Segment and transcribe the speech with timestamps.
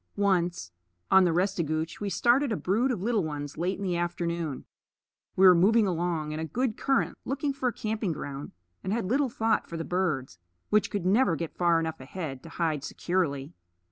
[0.15, 0.71] Once,
[1.11, 4.65] on the Restigouche, we started a brood of little ones late in the afternoon.
[5.35, 8.51] We were moving along in a good current, looking for a camping ground,
[8.83, 10.39] and had little thought for the birds,
[10.71, 13.53] which could never get far enough ahead to hide securely.